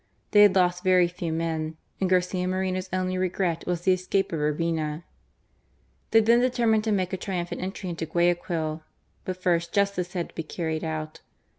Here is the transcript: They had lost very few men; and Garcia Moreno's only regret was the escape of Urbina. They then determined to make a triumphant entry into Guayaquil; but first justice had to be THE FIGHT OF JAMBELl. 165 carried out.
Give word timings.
They 0.31 0.41
had 0.41 0.55
lost 0.55 0.83
very 0.83 1.07
few 1.07 1.31
men; 1.31 1.77
and 1.99 2.09
Garcia 2.09 2.47
Moreno's 2.47 2.89
only 2.91 3.19
regret 3.19 3.67
was 3.67 3.81
the 3.81 3.93
escape 3.93 4.31
of 4.33 4.39
Urbina. 4.39 5.03
They 6.09 6.21
then 6.21 6.39
determined 6.39 6.83
to 6.85 6.91
make 6.91 7.13
a 7.13 7.17
triumphant 7.17 7.61
entry 7.61 7.87
into 7.91 8.07
Guayaquil; 8.07 8.81
but 9.25 9.37
first 9.39 9.71
justice 9.75 10.13
had 10.13 10.29
to 10.29 10.33
be 10.33 10.41
THE 10.41 10.47
FIGHT 10.47 10.53
OF 10.53 10.57
JAMBELl. 10.57 10.57
165 10.57 10.57
carried 10.57 10.83
out. 10.83 11.19